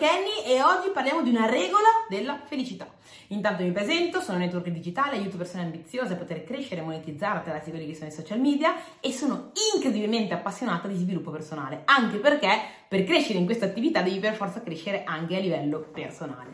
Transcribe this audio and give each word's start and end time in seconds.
Kenny 0.00 0.42
e 0.46 0.62
oggi 0.62 0.88
parliamo 0.88 1.20
di 1.20 1.28
una 1.28 1.44
regola 1.44 2.06
della 2.08 2.40
felicità. 2.42 2.88
Intanto 3.28 3.64
mi 3.64 3.70
presento, 3.70 4.22
sono 4.22 4.38
network 4.38 4.68
digitale, 4.68 5.16
aiuto 5.16 5.36
persone 5.36 5.64
ambiziose 5.64 6.14
a 6.14 6.16
poter 6.16 6.42
crescere 6.42 6.80
e 6.80 6.84
monetizzare 6.84 7.36
attraverso 7.36 7.68
quelli 7.68 7.86
che 7.86 7.94
sono 7.94 8.08
i 8.08 8.12
social 8.12 8.40
media 8.40 8.74
e 8.98 9.12
sono 9.12 9.50
incredibilmente 9.74 10.32
appassionata 10.32 10.88
di 10.88 10.96
sviluppo 10.96 11.30
personale, 11.30 11.82
anche 11.84 12.16
perché 12.16 12.48
per 12.88 13.04
crescere 13.04 13.40
in 13.40 13.44
questa 13.44 13.66
attività 13.66 14.00
devi 14.00 14.18
per 14.20 14.32
forza 14.36 14.62
crescere 14.62 15.04
anche 15.04 15.36
a 15.36 15.40
livello 15.40 15.80
personale. 15.92 16.48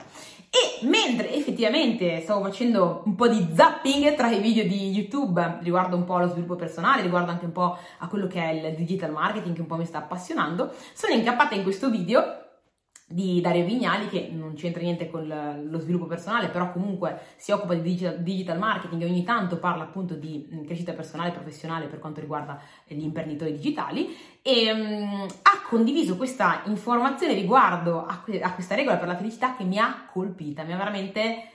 E 0.50 0.84
mentre 0.84 1.32
effettivamente 1.32 2.22
stavo 2.22 2.42
facendo 2.42 3.02
un 3.04 3.14
po' 3.14 3.28
di 3.28 3.46
zapping 3.54 4.16
tra 4.16 4.28
i 4.28 4.40
video 4.40 4.64
di 4.64 4.90
YouTube 4.90 5.58
riguardo 5.62 5.94
un 5.94 6.02
po' 6.02 6.16
allo 6.16 6.30
sviluppo 6.30 6.56
personale, 6.56 7.02
riguardo 7.02 7.30
anche 7.30 7.44
un 7.44 7.52
po' 7.52 7.78
a 7.98 8.08
quello 8.08 8.26
che 8.26 8.42
è 8.42 8.50
il 8.50 8.74
digital 8.74 9.12
marketing 9.12 9.54
che 9.54 9.60
un 9.60 9.68
po' 9.68 9.76
mi 9.76 9.86
sta 9.86 9.98
appassionando, 9.98 10.72
sono 10.94 11.14
incappata 11.14 11.54
in 11.54 11.62
questo 11.62 11.88
video 11.90 12.40
di 13.08 13.40
Dario 13.40 13.64
Vignali 13.64 14.08
che 14.08 14.28
non 14.32 14.54
c'entra 14.54 14.82
niente 14.82 15.08
con 15.08 15.26
lo 15.68 15.78
sviluppo 15.78 16.06
personale, 16.06 16.48
però 16.48 16.72
comunque 16.72 17.20
si 17.36 17.52
occupa 17.52 17.74
di 17.74 17.80
digital, 17.80 18.18
digital 18.18 18.58
marketing 18.58 19.02
e 19.02 19.04
ogni 19.04 19.22
tanto 19.22 19.58
parla 19.58 19.84
appunto 19.84 20.14
di 20.14 20.48
mm, 20.52 20.64
crescita 20.64 20.92
personale 20.92 21.28
e 21.28 21.32
professionale 21.32 21.86
per 21.86 22.00
quanto 22.00 22.20
riguarda 22.20 22.60
gli 22.84 23.04
imprenditori 23.04 23.52
digitali 23.52 24.16
e 24.42 24.72
um, 24.72 25.24
ha 25.42 25.62
condiviso 25.68 26.16
questa 26.16 26.62
informazione 26.64 27.34
riguardo 27.34 28.04
a, 28.04 28.24
a 28.42 28.54
questa 28.54 28.74
regola 28.74 28.96
per 28.96 29.06
la 29.06 29.16
felicità 29.16 29.54
che 29.54 29.62
mi 29.62 29.78
ha 29.78 30.08
colpita, 30.10 30.64
mi 30.64 30.72
ha 30.72 30.76
veramente 30.76 31.50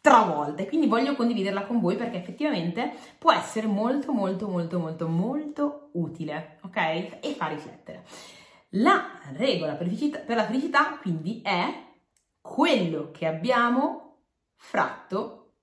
travolta 0.00 0.62
e 0.62 0.66
quindi 0.66 0.88
voglio 0.88 1.14
condividerla 1.14 1.62
con 1.62 1.78
voi 1.78 1.94
perché 1.94 2.16
effettivamente 2.16 2.92
può 3.18 3.32
essere 3.32 3.68
molto 3.68 4.12
molto 4.12 4.48
molto 4.48 4.80
molto 4.80 5.06
molto 5.06 5.90
utile, 5.92 6.58
ok? 6.62 6.76
E 7.20 7.34
fa 7.36 7.46
riflettere. 7.46 8.02
La 8.76 9.20
regola 9.36 9.74
per, 9.74 9.86
la 10.34 10.46
felicità 10.46 10.98
quindi 10.98 11.42
è 11.44 11.90
quello 12.40 13.10
che 13.10 13.26
abbiamo 13.26 14.22
fratto 14.56 15.56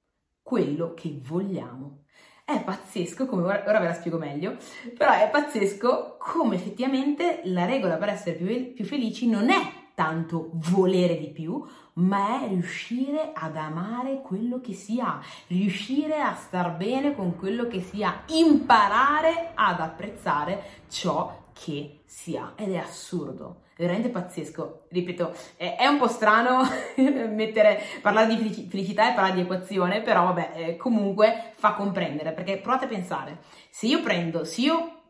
quello 0.43 0.93
che 0.93 1.19
vogliamo. 1.21 2.03
È 2.45 2.63
pazzesco, 2.63 3.25
come 3.25 3.43
ora, 3.43 3.79
ve 3.79 3.85
la 3.85 3.93
spiego 3.93 4.17
meglio, 4.17 4.57
però 4.97 5.13
è 5.13 5.29
pazzesco 5.29 6.17
come 6.19 6.55
effettivamente 6.55 7.41
la 7.45 7.65
regola 7.65 7.97
per 7.97 8.09
essere 8.09 8.35
più 8.35 8.85
felici 8.85 9.27
non 9.27 9.49
è 9.49 9.78
tanto 9.99 10.51
volere 10.53 11.17
di 11.17 11.27
più, 11.27 11.61
ma 11.95 12.41
è 12.41 12.47
riuscire 12.47 13.31
ad 13.33 13.57
amare 13.57 14.21
quello 14.21 14.61
che 14.61 14.71
si 14.71 14.97
ha, 15.01 15.19
riuscire 15.47 16.21
a 16.21 16.35
star 16.35 16.77
bene 16.77 17.13
con 17.13 17.35
quello 17.35 17.67
che 17.67 17.81
si 17.81 18.01
ha, 18.01 18.23
imparare 18.27 19.51
ad 19.55 19.81
apprezzare 19.81 20.63
ciò 20.87 21.47
che 21.51 21.99
si 22.05 22.37
ha 22.37 22.53
ed 22.55 22.71
è 22.71 22.77
assurdo, 22.77 23.63
veramente 23.75 24.07
pazzesco. 24.07 24.85
Ripeto, 24.87 25.33
è, 25.57 25.75
è 25.77 25.87
un 25.87 25.97
po' 25.97 26.07
strano 26.07 26.61
mettere, 26.95 27.81
parlare 28.01 28.33
di 28.33 28.67
felicità 28.69 29.11
e 29.11 29.13
parlare 29.15 29.35
di 29.35 29.41
equazione, 29.41 30.01
però 30.01 30.23
vabbè, 30.27 30.51
eh, 30.55 30.77
comunque 30.77 31.51
fa 31.55 31.73
comprendere, 31.73 32.31
perché 32.31 32.57
provate 32.59 32.85
a 32.85 32.87
pensare, 32.87 33.39
se 33.69 33.87
io 33.87 34.01
prendo, 34.01 34.45
se 34.45 34.61
io 34.61 35.01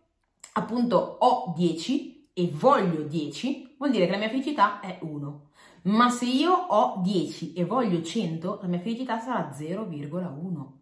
appunto 0.54 0.98
ho 1.20 1.54
10 1.56 2.19
e 2.40 2.50
voglio 2.54 3.04
10, 3.04 3.76
vuol 3.78 3.92
dire 3.92 4.06
che 4.06 4.12
la 4.12 4.18
mia 4.18 4.30
felicità 4.30 4.80
è 4.80 5.00
1. 5.02 5.50
Ma 5.84 6.10
se 6.10 6.26
io 6.26 6.54
ho 6.54 7.02
10 7.02 7.52
e 7.52 7.66
voglio 7.66 8.02
100, 8.02 8.60
la 8.62 8.68
mia 8.68 8.80
felicità 8.80 9.20
sarà 9.20 9.50
0,1. 9.50 10.79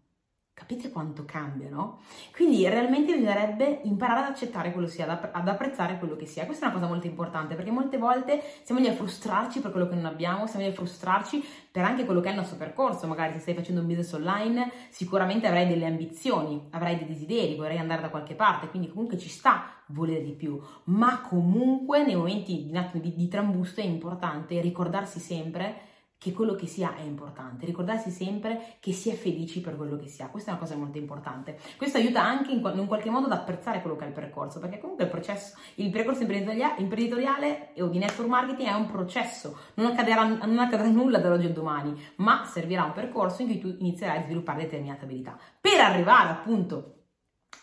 Capite 0.58 0.90
quanto 0.90 1.24
cambia, 1.24 1.68
no? 1.70 2.00
Quindi 2.34 2.68
realmente 2.68 3.14
bisognerebbe 3.14 3.82
imparare 3.84 4.26
ad 4.26 4.32
accettare 4.32 4.72
quello 4.72 4.88
sia, 4.88 5.06
ad 5.30 5.46
apprezzare 5.46 5.98
quello 5.98 6.16
che 6.16 6.26
sia. 6.26 6.46
Questa 6.46 6.66
è 6.66 6.68
una 6.68 6.76
cosa 6.76 6.90
molto 6.90 7.06
importante 7.06 7.54
perché 7.54 7.70
molte 7.70 7.96
volte 7.96 8.42
siamo 8.64 8.80
lì 8.80 8.88
a 8.88 8.92
frustrarci 8.92 9.60
per 9.60 9.70
quello 9.70 9.88
che 9.88 9.94
non 9.94 10.06
abbiamo, 10.06 10.48
siamo 10.48 10.64
lì 10.64 10.72
a 10.72 10.74
frustrarci 10.74 11.44
per 11.70 11.84
anche 11.84 12.04
quello 12.04 12.20
che 12.20 12.26
è 12.26 12.30
il 12.32 12.38
nostro 12.38 12.56
percorso. 12.56 13.06
Magari 13.06 13.34
se 13.34 13.38
stai 13.38 13.54
facendo 13.54 13.82
un 13.82 13.86
business 13.86 14.12
online, 14.14 14.72
sicuramente 14.90 15.46
avrai 15.46 15.68
delle 15.68 15.86
ambizioni, 15.86 16.66
avrai 16.70 16.98
dei 16.98 17.06
desideri, 17.06 17.54
vorrai 17.54 17.78
andare 17.78 18.02
da 18.02 18.10
qualche 18.10 18.34
parte, 18.34 18.68
quindi 18.68 18.88
comunque 18.88 19.16
ci 19.16 19.28
sta 19.28 19.64
volere 19.86 20.24
di 20.24 20.32
più. 20.32 20.60
Ma 20.84 21.20
comunque 21.20 22.04
nei 22.04 22.16
momenti 22.16 22.68
di, 22.68 23.00
di, 23.00 23.14
di 23.14 23.28
trambusto 23.28 23.80
è 23.80 23.84
importante 23.84 24.60
ricordarsi 24.60 25.20
sempre 25.20 25.86
che 26.18 26.32
quello 26.32 26.56
che 26.56 26.66
si 26.66 26.82
ha 26.82 26.96
è 26.96 27.02
importante, 27.02 27.64
ricordarsi 27.64 28.10
sempre 28.10 28.76
che 28.80 28.92
si 28.92 29.08
è 29.08 29.14
felici 29.14 29.60
per 29.60 29.76
quello 29.76 29.96
che 29.96 30.08
si 30.08 30.20
ha, 30.20 30.28
questa 30.28 30.50
è 30.50 30.54
una 30.54 30.62
cosa 30.62 30.74
molto 30.74 30.98
importante. 30.98 31.56
Questo 31.76 31.98
aiuta 31.98 32.22
anche 32.22 32.50
in, 32.50 32.58
in 32.74 32.86
qualche 32.86 33.08
modo 33.08 33.26
ad 33.26 33.32
apprezzare 33.32 33.80
quello 33.80 33.94
che 33.94 34.04
è 34.04 34.08
il 34.08 34.14
percorso, 34.14 34.58
perché 34.58 34.80
comunque 34.80 35.04
il, 35.04 35.10
processo, 35.10 35.56
il 35.76 35.90
percorso 35.90 36.22
imprenditoriale, 36.22 36.80
imprenditoriale 36.80 37.72
o 37.78 37.86
di 37.86 37.98
network 37.98 38.28
marketing 38.28 38.68
è 38.68 38.72
un 38.72 38.86
processo, 38.86 39.56
non 39.74 39.86
accadrà, 39.86 40.24
non 40.24 40.58
accadrà 40.58 40.88
nulla 40.88 41.18
dall'oggi 41.18 41.46
al 41.46 41.52
domani, 41.52 41.96
ma 42.16 42.44
servirà 42.44 42.82
un 42.82 42.92
percorso 42.92 43.42
in 43.42 43.48
cui 43.48 43.60
tu 43.60 43.76
inizierai 43.78 44.18
a 44.18 44.24
sviluppare 44.24 44.62
determinate 44.62 45.04
abilità. 45.04 45.38
Per 45.60 45.78
arrivare 45.78 46.30
appunto 46.30 46.94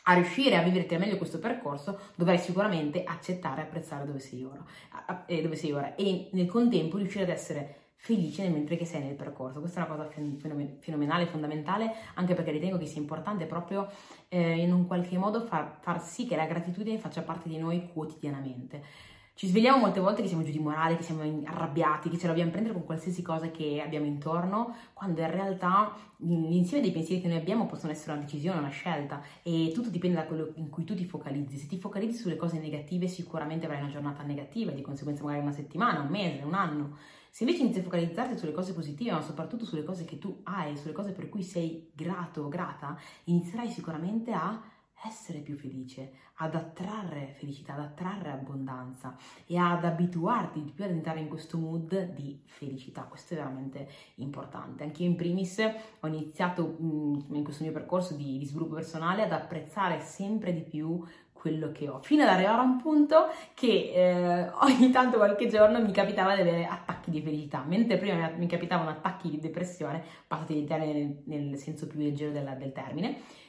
a 0.08 0.14
riuscire 0.14 0.56
a 0.56 0.62
vivere 0.62 0.88
al 0.94 1.00
meglio 1.00 1.18
questo 1.18 1.40
percorso, 1.40 2.00
dovrai 2.16 2.38
sicuramente 2.38 3.04
accettare 3.04 3.62
e 3.62 3.64
apprezzare 3.66 4.06
dove 4.06 4.20
sei 4.20 4.44
ora, 4.44 4.64
dove 5.26 5.56
sei 5.56 5.72
ora 5.72 5.96
e 5.96 6.30
nel 6.32 6.48
contempo 6.48 6.98
riuscire 6.98 7.24
ad 7.24 7.30
essere 7.30 7.85
felice 7.96 8.48
mentre 8.50 8.78
che 8.78 8.86
sei 8.86 9.04
nel 9.04 9.16
percorso. 9.16 9.60
Questa 9.60 9.82
è 9.82 9.88
una 9.88 9.96
cosa 9.96 10.10
fenomenale, 10.80 11.26
fondamentale, 11.26 11.92
anche 12.16 12.34
perché 12.34 12.52
ritengo 12.52 12.78
che 12.78 12.86
sia 12.86 13.02
importante 13.02 13.46
proprio 13.46 13.90
eh, 14.28 14.60
in 14.60 14.72
un 14.72 14.86
qualche 14.86 15.18
modo 15.18 15.42
far, 15.42 15.78
far 15.82 16.02
sì 16.02 16.28
che 16.28 16.36
la 16.36 16.46
gratitudine 16.46 17.00
faccia 17.00 17.22
parte 17.22 17.50
di 17.50 17.58
noi 17.58 17.90
quotidianamente. 17.92 19.14
Ci 19.38 19.48
svegliamo 19.48 19.80
molte 19.80 20.00
volte 20.00 20.22
che 20.22 20.30
siamo 20.30 20.44
giù 20.44 20.52
di 20.52 20.60
morale, 20.60 20.96
che 20.96 21.04
siamo 21.04 21.22
arrabbiati, 21.44 22.10
che 22.10 22.18
ce 22.18 22.28
l'abbiamo 22.28 22.48
a 22.48 22.54
prendere 22.54 22.74
con 22.74 22.86
qualsiasi 22.86 23.22
cosa 23.22 23.52
che 23.52 23.82
abbiamo 23.84 24.06
intorno, 24.06 24.74
quando 24.94 25.20
in 25.20 25.30
realtà 25.30 25.94
l'insieme 26.20 26.82
dei 26.82 26.94
pensieri 26.94 27.22
che 27.22 27.28
noi 27.28 27.36
abbiamo 27.36 27.66
possono 27.66 27.92
essere 27.92 28.14
una 28.14 28.22
decisione, 28.22 28.60
una 28.60 28.70
scelta 28.70 29.22
e 29.44 29.72
tutto 29.74 29.90
dipende 29.90 30.16
da 30.16 30.24
quello 30.24 30.54
in 30.56 30.70
cui 30.70 30.86
tu 30.86 30.96
ti 30.96 31.04
focalizzi. 31.04 31.58
Se 31.58 31.68
ti 31.68 31.78
focalizzi 31.78 32.22
sulle 32.22 32.38
cose 32.38 32.60
negative 32.60 33.10
sicuramente 33.10 33.66
avrai 33.66 33.82
una 33.82 33.92
giornata 33.92 34.24
negativa, 34.24 34.72
di 34.72 34.82
conseguenza 34.82 35.22
magari 35.22 35.42
una 35.42 35.52
settimana, 35.52 36.00
un 36.00 36.08
mese, 36.08 36.46
un 36.46 36.54
anno. 36.54 36.96
Se 37.30 37.44
invece 37.44 37.64
inizi 37.64 37.80
a 37.80 37.84
focalizzarti 37.84 38.38
sulle 38.38 38.54
cose 38.54 38.74
positive, 38.74 39.12
ma 39.12 39.22
soprattutto 39.22 39.66
sulle 39.66 39.84
cose 39.84 40.06
che 40.06 40.18
tu 40.18 40.40
hai, 40.44 40.78
sulle 40.78 40.94
cose 40.94 41.12
per 41.12 41.28
cui 41.28 41.44
sei 41.44 41.90
grato 41.94 42.44
o 42.44 42.48
grata, 42.48 42.98
inizierai 43.26 43.70
sicuramente 43.70 44.32
a 44.32 44.64
essere 45.04 45.40
più 45.40 45.56
felice, 45.58 46.12
ad 46.36 46.56
attrarre 46.56 47.36
felicità, 47.38 47.74
ad 47.74 47.82
attrarre 47.82 48.32
abbondanza 48.32 49.16
e 49.46 49.58
ad 49.58 49.86
abituarti 49.86 50.64
di 50.64 50.72
più 50.72 50.84
ad 50.84 50.92
entrare 50.92 51.20
in 51.20 51.28
questo 51.28 51.58
mood 51.58 52.12
di 52.14 52.40
felicità. 52.46 53.04
Questo 53.04 53.34
è 53.34 53.38
veramente 53.38 53.88
importante. 54.16 54.84
Anche 54.84 55.04
io 55.04 55.10
in 55.10 55.16
primis 55.16 55.60
ho 56.00 56.08
iniziato 56.08 56.76
in 56.80 57.44
questo 57.44 57.64
mio 57.64 57.72
percorso 57.72 58.16
di, 58.16 58.38
di 58.38 58.46
sviluppo 58.46 58.76
personale 58.76 59.24
ad 59.24 59.32
apprezzare 59.32 60.02
sempre 60.02 60.54
di 60.54 60.62
più 60.62 61.04
quello 61.46 61.72
che 61.72 61.88
ho, 61.88 62.00
fino 62.02 62.24
ad 62.24 62.30
arrivare 62.30 62.58
a 62.58 62.64
un 62.64 62.82
punto 62.82 63.28
che 63.54 63.92
eh, 63.94 64.50
ogni 64.62 64.90
tanto 64.90 65.18
qualche 65.18 65.48
giorno 65.48 65.80
mi 65.80 65.92
capitava 65.92 66.34
di 66.34 66.42
avere 66.42 66.66
attacchi 66.66 67.12
di 67.12 67.22
felicità, 67.22 67.64
mentre 67.68 67.98
prima 67.98 68.32
mi 68.36 68.48
capitavano 68.48 68.90
attacchi 68.90 69.30
di 69.30 69.40
depressione, 69.40 70.04
passati 70.26 70.56
di 70.56 70.66
nel, 70.68 71.22
nel 71.26 71.58
senso 71.58 71.86
più 71.86 72.00
leggero 72.00 72.32
della, 72.32 72.56
del 72.56 72.72
termine. 72.72 73.44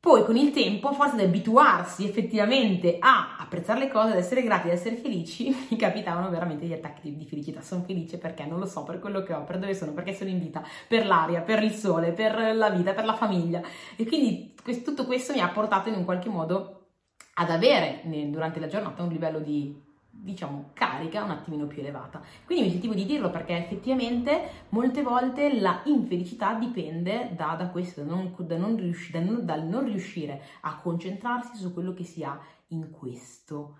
Poi 0.00 0.24
con 0.24 0.34
il 0.34 0.50
tempo, 0.50 0.88
a 0.88 0.92
forza 0.94 1.16
di 1.16 1.24
abituarsi 1.24 2.08
effettivamente 2.08 2.96
a 2.98 3.36
apprezzare 3.38 3.80
le 3.80 3.88
cose, 3.88 4.12
ad 4.12 4.16
essere 4.16 4.42
grati, 4.42 4.68
ad 4.68 4.72
essere 4.72 4.96
felici, 4.96 5.54
mi 5.68 5.76
capitavano 5.76 6.30
veramente 6.30 6.64
gli 6.64 6.72
attacchi 6.72 7.14
di 7.14 7.26
felicità. 7.26 7.60
Sono 7.60 7.82
felice 7.82 8.16
perché 8.16 8.46
non 8.46 8.58
lo 8.58 8.64
so, 8.64 8.82
per 8.82 8.98
quello 8.98 9.22
che 9.22 9.34
ho, 9.34 9.44
per 9.44 9.58
dove 9.58 9.74
sono, 9.74 9.92
perché 9.92 10.14
sono 10.14 10.30
in 10.30 10.38
vita, 10.38 10.64
per 10.88 11.04
l'aria, 11.04 11.42
per 11.42 11.62
il 11.62 11.72
sole, 11.72 12.12
per 12.12 12.56
la 12.56 12.70
vita, 12.70 12.94
per 12.94 13.04
la 13.04 13.14
famiglia. 13.14 13.60
E 13.96 14.06
quindi 14.06 14.54
tutto 14.82 15.04
questo 15.04 15.34
mi 15.34 15.40
ha 15.40 15.48
portato 15.48 15.90
in 15.90 15.96
un 15.96 16.06
qualche 16.06 16.30
modo 16.30 16.86
ad 17.34 17.50
avere 17.50 18.00
durante 18.30 18.58
la 18.58 18.68
giornata 18.68 19.02
un 19.02 19.10
livello 19.10 19.38
di 19.38 19.88
diciamo, 20.10 20.70
carica 20.72 21.24
un 21.24 21.30
attimino 21.30 21.66
più 21.66 21.80
elevata. 21.80 22.20
Quindi 22.44 22.64
mi 22.64 22.70
sentivo 22.70 22.94
di 22.94 23.06
dirlo 23.06 23.30
perché 23.30 23.56
effettivamente 23.56 24.66
molte 24.70 25.02
volte 25.02 25.60
la 25.60 25.80
infelicità 25.84 26.54
dipende 26.54 27.32
da, 27.34 27.54
da 27.56 27.68
questo, 27.68 28.02
da 28.02 28.12
non, 28.12 28.34
da 28.38 28.56
non 28.56 28.76
riusci, 28.76 29.12
dal 29.12 29.64
non 29.64 29.84
riuscire 29.84 30.42
a 30.60 30.76
concentrarsi 30.76 31.56
su 31.56 31.72
quello 31.72 31.94
che 31.94 32.04
si 32.04 32.22
ha 32.22 32.38
in 32.68 32.90
questo 32.90 33.76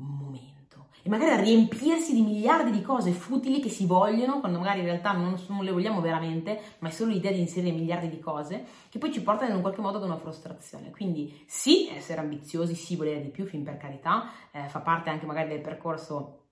momento 0.00 0.58
e 1.02 1.10
magari 1.10 1.30
a 1.30 1.40
riempirsi 1.40 2.12
di 2.12 2.20
miliardi 2.20 2.70
di 2.70 2.82
cose 2.82 3.12
futili 3.12 3.60
che 3.60 3.70
si 3.70 3.86
vogliono 3.86 4.40
quando 4.40 4.58
magari 4.58 4.80
in 4.80 4.84
realtà 4.84 5.12
non, 5.12 5.40
non, 5.48 5.64
le 5.64 5.72
vogliamo 5.72 6.02
veramente, 6.02 6.60
ma 6.80 6.88
è 6.88 6.90
solo 6.90 7.12
l'idea 7.12 7.32
di 7.32 7.40
inserire 7.40 7.74
miliardi 7.74 8.10
di 8.10 8.18
cose 8.18 8.64
che 8.90 8.98
poi 8.98 9.10
ci 9.10 9.22
portano 9.22 9.50
in 9.50 9.56
un 9.56 9.62
qualche 9.62 9.80
modo 9.80 9.96
ad 9.96 10.04
una 10.04 10.18
frustrazione. 10.18 10.90
Quindi 10.90 11.44
sì, 11.46 11.88
essere 11.88 12.20
ambiziosi, 12.20 12.74
sì, 12.74 12.96
volere 12.96 13.22
di 13.22 13.30
più, 13.30 13.46
fin 13.46 13.62
per 13.62 13.78
carità, 13.78 14.30
eh, 14.50 14.68
fa 14.68 14.80
parte 14.80 15.08
anche 15.08 15.24
magari 15.24 15.48
del 15.48 15.60
percorso 15.60 16.47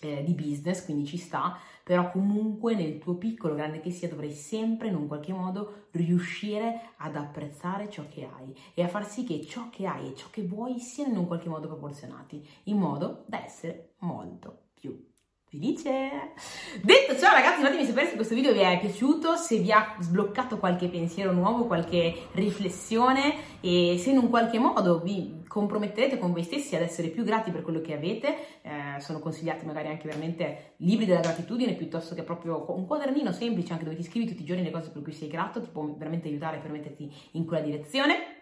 eh, 0.00 0.22
di 0.22 0.34
business, 0.34 0.84
quindi 0.84 1.06
ci 1.06 1.16
sta, 1.16 1.58
però 1.82 2.10
comunque 2.10 2.74
nel 2.74 2.98
tuo 2.98 3.14
piccolo, 3.14 3.54
grande 3.54 3.80
che 3.80 3.90
sia, 3.90 4.08
dovrai 4.08 4.32
sempre 4.32 4.88
in 4.88 4.94
un 4.94 5.06
qualche 5.06 5.32
modo 5.32 5.86
riuscire 5.92 6.90
ad 6.98 7.16
apprezzare 7.16 7.88
ciò 7.88 8.04
che 8.08 8.28
hai 8.30 8.54
e 8.74 8.82
a 8.82 8.88
far 8.88 9.08
sì 9.08 9.24
che 9.24 9.44
ciò 9.44 9.70
che 9.70 9.86
hai 9.86 10.10
e 10.10 10.14
ciò 10.14 10.26
che 10.30 10.42
vuoi 10.42 10.78
siano 10.78 11.12
in 11.12 11.18
un 11.18 11.26
qualche 11.26 11.48
modo 11.48 11.66
proporzionati, 11.66 12.46
in 12.64 12.76
modo 12.76 13.24
da 13.26 13.42
essere 13.44 13.94
molto 14.00 14.66
più 14.74 15.06
felice. 15.48 16.34
Detto 16.82 17.16
ciò, 17.16 17.32
ragazzi, 17.32 17.62
fatemi 17.62 17.84
sapere 17.84 18.08
se 18.08 18.14
questo 18.14 18.34
video 18.34 18.52
vi 18.52 18.60
è 18.60 18.78
piaciuto, 18.78 19.36
se 19.36 19.58
vi 19.58 19.72
ha 19.72 19.96
sbloccato 19.98 20.58
qualche 20.58 20.88
pensiero 20.88 21.32
nuovo, 21.32 21.66
qualche 21.66 22.28
riflessione 22.32 23.60
e 23.60 23.96
se 23.98 24.10
in 24.10 24.18
un 24.18 24.28
qualche 24.28 24.58
modo 24.58 25.00
vi 25.00 25.37
comprometterete 25.58 26.18
con 26.18 26.32
voi 26.32 26.44
stessi 26.44 26.76
ad 26.76 26.82
essere 26.82 27.08
più 27.08 27.24
grati 27.24 27.50
per 27.50 27.62
quello 27.62 27.80
che 27.80 27.92
avete. 27.92 28.36
Eh, 28.62 29.00
sono 29.00 29.18
consigliati 29.18 29.66
magari 29.66 29.88
anche 29.88 30.06
veramente 30.06 30.74
libri 30.76 31.04
della 31.04 31.18
gratitudine 31.18 31.72
piuttosto 31.72 32.14
che 32.14 32.22
proprio 32.22 32.64
un 32.68 32.86
quadernino 32.86 33.32
semplice 33.32 33.72
anche 33.72 33.84
dove 33.84 33.96
ti 33.96 34.04
scrivi 34.04 34.26
tutti 34.26 34.42
i 34.42 34.44
giorni 34.44 34.62
le 34.62 34.70
cose 34.70 34.90
per 34.90 35.02
cui 35.02 35.12
sei 35.12 35.26
grato, 35.26 35.60
ti 35.60 35.68
può 35.70 35.84
veramente 35.96 36.28
aiutare 36.28 36.58
per 36.58 36.70
metterti 36.70 37.12
in 37.32 37.44
quella 37.44 37.64
direzione. 37.64 38.36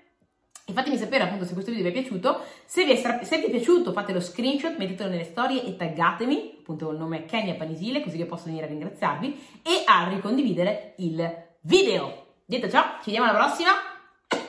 E 0.68 0.72
fatemi 0.72 0.96
sapere 0.98 1.22
appunto 1.22 1.44
se 1.44 1.52
questo 1.52 1.70
video 1.70 1.90
vi 1.90 1.96
è 1.96 2.00
piaciuto, 2.00 2.40
se 2.66 2.84
vi 2.84 2.90
è, 2.90 2.96
stra- 2.96 3.22
se 3.22 3.38
vi 3.38 3.44
è 3.46 3.50
piaciuto 3.50 3.92
fate 3.92 4.12
lo 4.12 4.20
screenshot, 4.20 4.76
mettetelo 4.76 5.08
nelle 5.08 5.24
storie 5.24 5.64
e 5.64 5.76
taggatemi, 5.76 6.56
appunto 6.58 6.90
il 6.90 6.98
nome 6.98 7.18
è 7.18 7.24
Kenya 7.24 7.54
Panisile, 7.54 8.02
così 8.02 8.16
che 8.16 8.26
posso 8.26 8.46
venire 8.46 8.66
a 8.66 8.68
ringraziarvi 8.68 9.28
e 9.62 9.84
a 9.86 10.08
ricondividere 10.08 10.94
il 10.98 11.44
video. 11.62 12.24
Detto 12.44 12.68
ciò, 12.68 12.82
ci 13.00 13.10
vediamo 13.10 13.30
alla 13.30 13.38
prossima, 13.38 13.70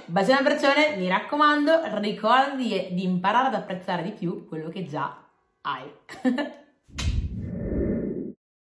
bacione 0.07 0.37
e 0.37 0.39
abbraccione, 0.39 0.95
mi 0.97 1.07
raccomando, 1.07 1.81
ricorda 1.99 2.55
di, 2.55 2.89
di 2.91 3.03
imparare 3.03 3.47
ad 3.47 3.53
apprezzare 3.53 4.03
di 4.03 4.11
più 4.11 4.47
quello 4.47 4.69
che 4.69 4.85
già 4.85 5.15
hai. 5.61 5.91